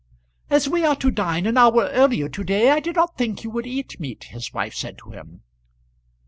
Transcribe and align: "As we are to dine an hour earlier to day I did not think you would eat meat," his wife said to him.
"As 0.49 0.67
we 0.67 0.83
are 0.83 0.95
to 0.95 1.11
dine 1.11 1.45
an 1.45 1.57
hour 1.59 1.85
earlier 1.91 2.27
to 2.27 2.43
day 2.43 2.71
I 2.71 2.79
did 2.79 2.95
not 2.95 3.19
think 3.19 3.43
you 3.43 3.51
would 3.51 3.67
eat 3.67 3.99
meat," 3.99 4.23
his 4.23 4.51
wife 4.51 4.73
said 4.73 4.97
to 4.97 5.11
him. 5.11 5.43